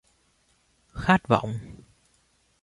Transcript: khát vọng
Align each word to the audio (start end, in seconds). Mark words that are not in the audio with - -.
khát 0.93 1.27
vọng 1.27 1.59